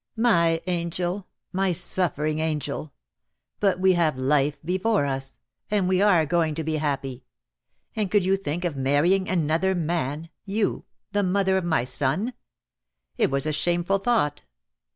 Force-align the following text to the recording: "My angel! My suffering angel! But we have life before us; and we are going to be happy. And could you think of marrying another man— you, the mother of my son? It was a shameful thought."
"My 0.17 0.59
angel! 0.65 1.27
My 1.53 1.71
suffering 1.71 2.39
angel! 2.39 2.91
But 3.59 3.79
we 3.79 3.93
have 3.93 4.17
life 4.17 4.57
before 4.65 5.05
us; 5.05 5.37
and 5.69 5.87
we 5.87 6.01
are 6.01 6.25
going 6.25 6.55
to 6.55 6.63
be 6.63 6.77
happy. 6.77 7.23
And 7.95 8.09
could 8.09 8.25
you 8.25 8.35
think 8.35 8.65
of 8.65 8.75
marrying 8.75 9.29
another 9.29 9.75
man— 9.75 10.31
you, 10.57 10.85
the 11.11 11.21
mother 11.21 11.55
of 11.55 11.65
my 11.65 11.83
son? 11.83 12.33
It 13.19 13.29
was 13.29 13.45
a 13.45 13.53
shameful 13.53 13.99
thought." 13.99 14.41